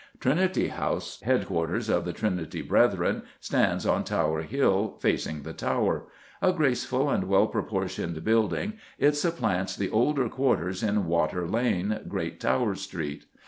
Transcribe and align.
Trinity 0.19 0.69
House, 0.69 1.21
headquarters 1.21 1.87
of 1.87 2.05
the 2.05 2.11
Trinity 2.11 2.63
Brethren, 2.63 3.21
stands 3.39 3.85
on 3.85 4.03
Tower 4.03 4.41
Hill, 4.41 4.97
facing 4.99 5.43
the 5.43 5.53
Tower. 5.53 6.05
A 6.41 6.51
graceful 6.51 7.07
and 7.11 7.25
well 7.25 7.45
proportioned 7.45 8.23
building, 8.23 8.79
it 8.97 9.15
supplants 9.15 9.75
the 9.75 9.91
older 9.91 10.27
quarters 10.27 10.81
in 10.81 11.05
Water 11.05 11.47
Lane, 11.47 11.99
Great 12.07 12.39
Tower 12.39 12.73
Street. 12.73 13.25